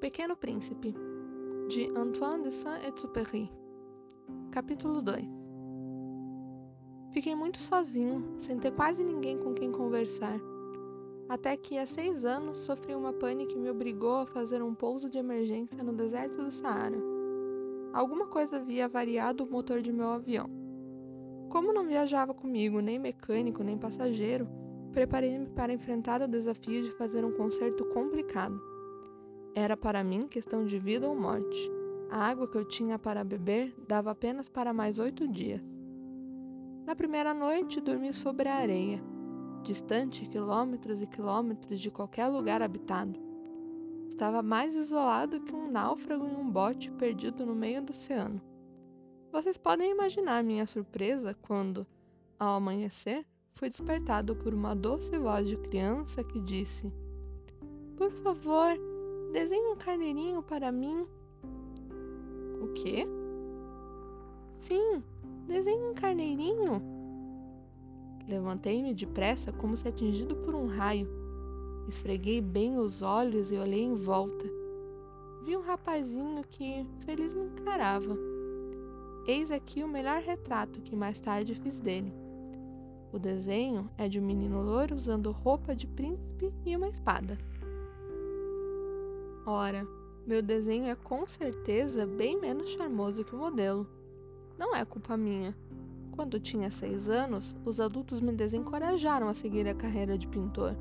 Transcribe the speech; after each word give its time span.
Pequeno 0.00 0.36
Príncipe, 0.36 0.94
de 1.68 1.90
Antoine 1.96 2.42
de 2.42 2.50
Saint-Exupéry. 2.62 3.50
Capítulo 4.50 5.00
2 5.00 5.24
Fiquei 7.12 7.34
muito 7.34 7.58
sozinho, 7.60 8.38
sem 8.42 8.58
ter 8.58 8.72
quase 8.72 9.02
ninguém 9.02 9.38
com 9.38 9.54
quem 9.54 9.72
conversar. 9.72 10.38
Até 11.30 11.56
que, 11.56 11.78
há 11.78 11.86
seis 11.86 12.26
anos, 12.26 12.58
sofri 12.66 12.94
uma 12.94 13.14
pane 13.14 13.46
que 13.46 13.56
me 13.56 13.70
obrigou 13.70 14.16
a 14.16 14.26
fazer 14.26 14.62
um 14.62 14.74
pouso 14.74 15.08
de 15.08 15.16
emergência 15.16 15.82
no 15.82 15.94
deserto 15.94 16.44
do 16.44 16.52
Saara. 16.52 17.02
Alguma 17.94 18.26
coisa 18.26 18.56
havia 18.56 18.86
variado 18.86 19.44
o 19.44 19.50
motor 19.50 19.80
de 19.80 19.90
meu 19.90 20.10
avião. 20.10 20.46
Como 21.48 21.72
não 21.72 21.86
viajava 21.86 22.34
comigo 22.34 22.80
nem 22.80 22.98
mecânico 22.98 23.62
nem 23.62 23.78
passageiro, 23.78 24.46
preparei-me 24.92 25.46
para 25.46 25.72
enfrentar 25.72 26.20
o 26.20 26.28
desafio 26.28 26.82
de 26.82 26.90
fazer 26.98 27.24
um 27.24 27.32
concerto 27.32 27.82
complicado. 27.94 28.75
Era 29.58 29.74
para 29.74 30.04
mim 30.04 30.28
questão 30.28 30.66
de 30.66 30.78
vida 30.78 31.08
ou 31.08 31.18
morte. 31.18 31.70
A 32.10 32.18
água 32.28 32.46
que 32.46 32.58
eu 32.58 32.64
tinha 32.66 32.98
para 32.98 33.24
beber 33.24 33.74
dava 33.88 34.10
apenas 34.10 34.46
para 34.50 34.70
mais 34.70 34.98
oito 34.98 35.26
dias. 35.26 35.62
Na 36.84 36.94
primeira 36.94 37.32
noite, 37.32 37.80
dormi 37.80 38.12
sobre 38.12 38.50
a 38.50 38.56
areia, 38.56 39.02
distante 39.62 40.28
quilômetros 40.28 41.00
e 41.00 41.06
quilômetros 41.06 41.80
de 41.80 41.90
qualquer 41.90 42.26
lugar 42.26 42.60
habitado. 42.60 43.18
Estava 44.10 44.42
mais 44.42 44.74
isolado 44.74 45.40
que 45.40 45.54
um 45.54 45.70
náufrago 45.70 46.26
em 46.26 46.36
um 46.36 46.50
bote 46.50 46.90
perdido 46.92 47.46
no 47.46 47.54
meio 47.54 47.80
do 47.80 47.94
oceano. 47.94 48.42
Vocês 49.32 49.56
podem 49.56 49.90
imaginar 49.90 50.44
minha 50.44 50.66
surpresa 50.66 51.32
quando, 51.32 51.86
ao 52.38 52.56
amanhecer, 52.56 53.24
fui 53.54 53.70
despertado 53.70 54.36
por 54.36 54.52
uma 54.52 54.76
doce 54.76 55.16
voz 55.16 55.46
de 55.46 55.56
criança 55.56 56.22
que 56.22 56.38
disse: 56.40 56.92
Por 57.96 58.10
favor, 58.22 58.78
Desenhe 59.32 59.72
um 59.72 59.76
carneirinho 59.76 60.42
para 60.42 60.72
mim. 60.72 61.06
O 62.60 62.68
quê? 62.74 63.06
Sim, 64.66 65.02
desenhe 65.46 65.84
um 65.84 65.94
carneirinho. 65.94 66.82
Levantei-me 68.28 68.92
depressa, 68.94 69.52
como 69.52 69.76
se 69.76 69.86
atingido 69.86 70.34
por 70.36 70.54
um 70.54 70.66
raio. 70.66 71.08
Esfreguei 71.88 72.40
bem 72.40 72.76
os 72.76 73.02
olhos 73.02 73.52
e 73.52 73.56
olhei 73.56 73.84
em 73.84 73.94
volta. 73.94 74.44
Vi 75.44 75.56
um 75.56 75.60
rapazinho 75.60 76.42
que 76.42 76.84
feliz 77.04 77.32
me 77.34 77.44
encarava. 77.44 78.16
Eis 79.28 79.50
aqui 79.50 79.84
o 79.84 79.88
melhor 79.88 80.20
retrato 80.22 80.80
que 80.80 80.96
mais 80.96 81.20
tarde 81.20 81.54
fiz 81.54 81.78
dele. 81.78 82.12
O 83.12 83.18
desenho 83.18 83.88
é 83.96 84.08
de 84.08 84.18
um 84.18 84.22
menino 84.22 84.60
loiro 84.60 84.96
usando 84.96 85.30
roupa 85.30 85.74
de 85.74 85.86
príncipe 85.86 86.52
e 86.64 86.76
uma 86.76 86.88
espada. 86.88 87.38
Ora, 89.48 89.86
meu 90.26 90.42
desenho 90.42 90.86
é 90.86 90.96
com 90.96 91.24
certeza 91.24 92.04
bem 92.04 92.36
menos 92.40 92.68
charmoso 92.70 93.24
que 93.24 93.32
o 93.32 93.38
modelo. 93.38 93.86
Não 94.58 94.74
é 94.74 94.84
culpa 94.84 95.16
minha. 95.16 95.56
Quando 96.10 96.40
tinha 96.40 96.68
seis 96.72 97.08
anos, 97.08 97.54
os 97.64 97.78
adultos 97.78 98.20
me 98.20 98.32
desencorajaram 98.32 99.28
a 99.28 99.34
seguir 99.34 99.68
a 99.68 99.74
carreira 99.74 100.18
de 100.18 100.26
pintor. 100.26 100.74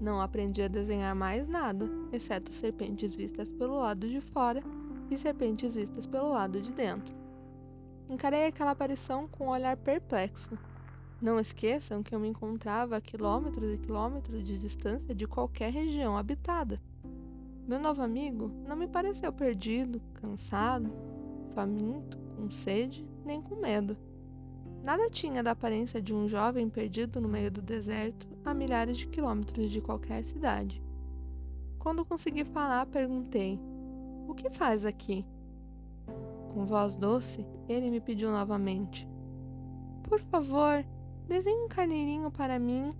Não 0.00 0.22
aprendi 0.22 0.62
a 0.62 0.68
desenhar 0.68 1.14
mais 1.14 1.46
nada, 1.46 1.86
exceto 2.10 2.50
serpentes 2.54 3.14
vistas 3.14 3.50
pelo 3.50 3.76
lado 3.76 4.08
de 4.08 4.22
fora 4.22 4.62
e 5.10 5.18
serpentes 5.18 5.74
vistas 5.74 6.06
pelo 6.06 6.30
lado 6.30 6.62
de 6.62 6.72
dentro. 6.72 7.14
Encarei 8.08 8.46
aquela 8.46 8.70
aparição 8.70 9.28
com 9.28 9.48
um 9.48 9.50
olhar 9.50 9.76
perplexo. 9.76 10.58
Não 11.20 11.38
esqueçam 11.38 12.02
que 12.02 12.14
eu 12.14 12.18
me 12.18 12.28
encontrava 12.28 12.96
a 12.96 13.02
quilômetros 13.02 13.74
e 13.74 13.76
quilômetros 13.76 14.42
de 14.42 14.58
distância 14.58 15.14
de 15.14 15.26
qualquer 15.26 15.70
região 15.70 16.16
habitada. 16.16 16.80
Meu 17.66 17.78
novo 17.78 18.02
amigo 18.02 18.50
não 18.66 18.74
me 18.74 18.88
pareceu 18.88 19.32
perdido, 19.32 20.00
cansado, 20.14 20.90
faminto, 21.54 22.18
com 22.36 22.50
sede, 22.50 23.06
nem 23.24 23.40
com 23.40 23.54
medo. 23.54 23.96
Nada 24.82 25.08
tinha 25.08 25.44
da 25.44 25.52
aparência 25.52 26.02
de 26.02 26.12
um 26.12 26.28
jovem 26.28 26.68
perdido 26.68 27.20
no 27.20 27.28
meio 27.28 27.52
do 27.52 27.62
deserto, 27.62 28.26
a 28.44 28.52
milhares 28.52 28.96
de 28.96 29.06
quilômetros 29.06 29.70
de 29.70 29.80
qualquer 29.80 30.24
cidade. 30.24 30.82
Quando 31.78 32.04
consegui 32.04 32.44
falar, 32.44 32.86
perguntei: 32.86 33.60
O 34.26 34.34
que 34.34 34.50
faz 34.50 34.84
aqui? 34.84 35.24
Com 36.52 36.66
voz 36.66 36.96
doce, 36.96 37.46
ele 37.68 37.90
me 37.90 38.00
pediu 38.00 38.32
novamente: 38.32 39.08
Por 40.02 40.20
favor, 40.22 40.84
desenhe 41.28 41.64
um 41.64 41.68
carneirinho 41.68 42.28
para 42.32 42.58
mim. 42.58 42.90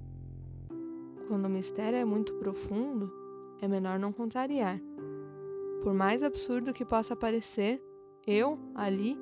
Quando 1.26 1.47
o 1.47 1.50
mistério 1.50 1.98
é 1.98 2.04
muito 2.04 2.32
profundo, 2.34 3.22
é 3.62 3.69
melhor 3.69 3.99
não 3.99 4.12
contrariar. 4.12 4.78
Por 5.83 5.95
mais 5.95 6.23
absurdo 6.23 6.75
que 6.75 6.84
possa 6.84 7.17
parecer, 7.17 7.81
eu, 8.27 8.59
ali, 8.75 9.17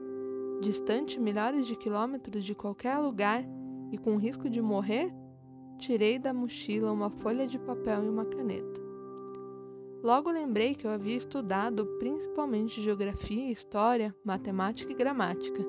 distante 0.61 1.21
milhares 1.21 1.67
de 1.67 1.77
quilômetros 1.77 2.45
de 2.45 2.55
qualquer 2.55 2.99
lugar 2.99 3.45
e 3.93 3.99
com 3.99 4.17
risco 4.17 4.49
de 4.49 4.61
morrer, 4.61 5.13
tirei 5.79 6.19
da 6.19 6.33
mochila 6.33 6.91
uma 6.91 7.11
folha 7.11 7.47
de 7.47 7.59
papel 7.59 8.05
e 8.05 8.09
uma 8.09 8.25
caneta. 8.25 8.81
Logo 10.03 10.31
lembrei 10.31 10.75
que 10.75 10.87
eu 10.87 10.91
havia 10.91 11.17
estudado 11.17 11.85
principalmente 11.99 12.83
geografia, 12.83 13.53
história, 13.53 14.15
matemática 14.25 14.91
e 14.91 14.95
gramática, 14.95 15.63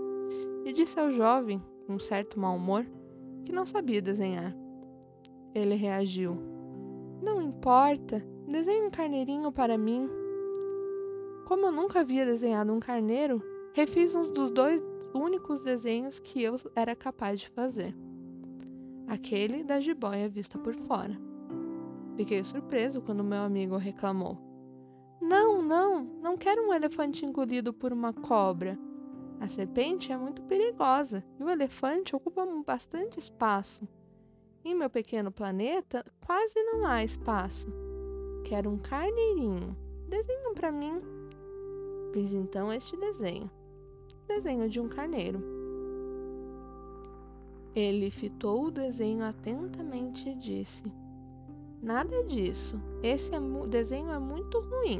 e 0.65 0.71
disse 0.71 0.97
ao 0.97 1.11
jovem, 1.11 1.61
com 1.85 1.99
certo 1.99 2.39
mau 2.39 2.55
humor, 2.55 2.85
que 3.45 3.51
não 3.51 3.65
sabia 3.65 4.01
desenhar. 4.01 4.55
Ele 5.53 5.75
reagiu: 5.75 6.37
Não 7.21 7.41
importa, 7.41 8.25
Desenhe 8.51 8.85
um 8.85 8.91
carneirinho 8.91 9.49
para 9.49 9.77
mim. 9.77 10.09
Como 11.45 11.67
eu 11.67 11.71
nunca 11.71 12.01
havia 12.01 12.25
desenhado 12.25 12.73
um 12.73 12.81
carneiro, 12.81 13.41
refiz 13.73 14.13
um 14.13 14.33
dos 14.33 14.51
dois 14.51 14.83
únicos 15.13 15.61
desenhos 15.61 16.19
que 16.19 16.43
eu 16.43 16.59
era 16.75 16.93
capaz 16.93 17.39
de 17.39 17.47
fazer. 17.47 17.95
Aquele 19.07 19.63
da 19.63 19.79
jiboia 19.79 20.27
vista 20.27 20.57
por 20.57 20.75
fora. 20.75 21.17
Fiquei 22.17 22.43
surpreso 22.43 23.01
quando 23.01 23.23
meu 23.23 23.41
amigo 23.41 23.77
reclamou. 23.77 24.37
Não, 25.21 25.61
não, 25.61 26.03
não 26.03 26.35
quero 26.35 26.67
um 26.67 26.73
elefante 26.73 27.25
engolido 27.25 27.71
por 27.71 27.93
uma 27.93 28.11
cobra. 28.11 28.77
A 29.39 29.47
serpente 29.47 30.11
é 30.11 30.17
muito 30.17 30.41
perigosa 30.41 31.23
e 31.39 31.43
o 31.43 31.49
elefante 31.49 32.13
ocupa 32.13 32.45
bastante 32.65 33.17
espaço. 33.17 33.87
Em 34.65 34.75
meu 34.75 34.89
pequeno 34.89 35.31
planeta, 35.31 36.05
quase 36.19 36.61
não 36.65 36.85
há 36.85 37.01
espaço. 37.01 37.90
Quero 38.43 38.69
um 38.69 38.77
carneirinho. 38.77 39.75
Desenha 40.07 40.53
para 40.53 40.71
mim. 40.71 41.01
Fiz 42.13 42.33
então 42.33 42.71
este 42.73 42.97
desenho. 42.97 43.49
Desenho 44.27 44.69
de 44.69 44.79
um 44.79 44.89
carneiro. 44.89 45.41
Ele 47.73 48.11
fitou 48.11 48.65
o 48.65 48.71
desenho 48.71 49.23
atentamente 49.23 50.27
e 50.27 50.35
disse: 50.35 50.83
Nada 51.81 52.23
disso. 52.25 52.79
Esse 53.01 53.33
é 53.33 53.39
desenho 53.67 54.11
é 54.11 54.19
muito 54.19 54.59
ruim. 54.59 54.99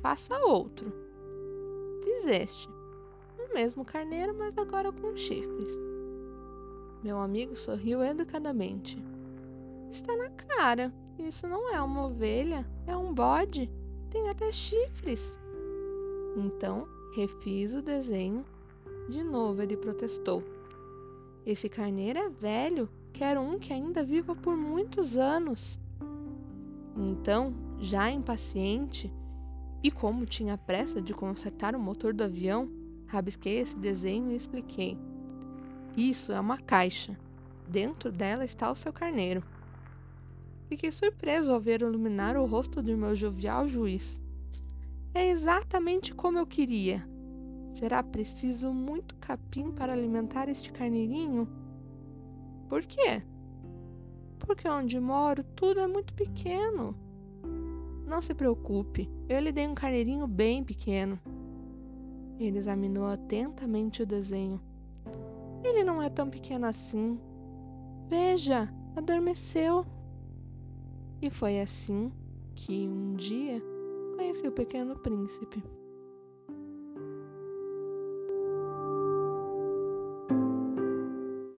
Faça 0.00 0.38
outro. 0.44 0.92
Fiz 2.04 2.26
este. 2.26 2.68
O 3.38 3.52
mesmo 3.52 3.84
carneiro, 3.84 4.34
mas 4.38 4.56
agora 4.56 4.92
com 4.92 5.16
chifres. 5.16 5.68
Meu 7.02 7.18
amigo 7.18 7.56
sorriu 7.56 8.02
educadamente. 8.02 8.96
Está 9.90 10.16
na 10.16 10.30
cara. 10.30 10.92
Isso 11.18 11.46
não 11.46 11.72
é 11.74 11.80
uma 11.80 12.06
ovelha, 12.06 12.66
é 12.86 12.96
um 12.96 13.12
bode. 13.12 13.70
Tem 14.10 14.28
até 14.28 14.50
chifres. 14.50 15.20
Então, 16.36 16.86
refiz 17.14 17.72
o 17.72 17.82
desenho. 17.82 18.44
De 19.08 19.22
novo 19.22 19.62
ele 19.62 19.76
protestou. 19.76 20.42
Esse 21.44 21.68
carneiro 21.68 22.18
é 22.18 22.28
velho, 22.28 22.88
quero 23.12 23.40
um 23.40 23.58
que 23.58 23.72
ainda 23.72 24.04
viva 24.04 24.34
por 24.34 24.56
muitos 24.56 25.16
anos. 25.16 25.78
Então, 26.96 27.54
já 27.80 28.10
impaciente, 28.10 29.12
e 29.82 29.90
como 29.90 30.24
tinha 30.24 30.56
pressa 30.56 31.02
de 31.02 31.12
consertar 31.12 31.74
o 31.74 31.80
motor 31.80 32.14
do 32.14 32.22
avião, 32.22 32.70
rabisquei 33.06 33.58
esse 33.60 33.74
desenho 33.76 34.30
e 34.30 34.36
expliquei. 34.36 34.96
Isso 35.96 36.32
é 36.32 36.38
uma 36.38 36.58
caixa. 36.58 37.18
Dentro 37.68 38.12
dela 38.12 38.44
está 38.44 38.70
o 38.70 38.76
seu 38.76 38.92
carneiro. 38.92 39.42
Fiquei 40.72 40.90
surpreso 40.90 41.52
ao 41.52 41.60
ver 41.60 41.82
iluminar 41.82 42.34
o 42.34 42.46
rosto 42.46 42.80
do 42.80 42.96
meu 42.96 43.14
jovial 43.14 43.68
juiz. 43.68 44.02
É 45.12 45.28
exatamente 45.28 46.14
como 46.14 46.38
eu 46.38 46.46
queria. 46.46 47.06
Será 47.78 48.02
preciso 48.02 48.72
muito 48.72 49.14
capim 49.16 49.70
para 49.70 49.92
alimentar 49.92 50.48
este 50.48 50.72
carneirinho? 50.72 51.46
Por 52.70 52.82
quê? 52.86 53.22
Porque 54.38 54.66
onde 54.66 54.98
moro 54.98 55.44
tudo 55.54 55.78
é 55.78 55.86
muito 55.86 56.14
pequeno. 56.14 56.96
Não 58.06 58.22
se 58.22 58.32
preocupe, 58.32 59.10
eu 59.28 59.40
lhe 59.40 59.52
dei 59.52 59.68
um 59.68 59.74
carneirinho 59.74 60.26
bem 60.26 60.64
pequeno. 60.64 61.20
Ele 62.40 62.56
examinou 62.56 63.08
atentamente 63.08 64.02
o 64.02 64.06
desenho. 64.06 64.58
Ele 65.62 65.84
não 65.84 66.02
é 66.02 66.08
tão 66.08 66.30
pequeno 66.30 66.64
assim. 66.64 67.20
Veja, 68.08 68.72
adormeceu. 68.96 69.84
E 71.22 71.30
foi 71.30 71.60
assim 71.60 72.10
que 72.56 72.88
um 72.88 73.14
dia 73.14 73.62
conheci 74.16 74.44
o 74.44 74.50
Pequeno 74.50 74.96
Príncipe. 74.96 75.62